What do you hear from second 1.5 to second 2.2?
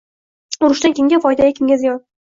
kimga ziyon.